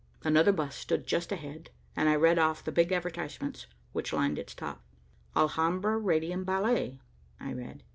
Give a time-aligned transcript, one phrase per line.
[0.23, 4.55] Another bus stood just ahead, and I read off the big advertisements which lined its
[4.55, 4.83] top.
[5.35, 6.99] "Alhambra Radium Ballet,"
[7.39, 7.83] I read.